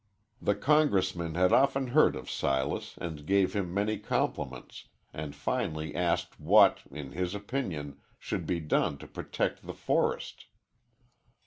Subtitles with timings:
[0.41, 6.39] The Congressman had often heard of Silas and gave him many compliments, and finally asked
[6.39, 10.47] what, in his opinion, should be done to protect the forest.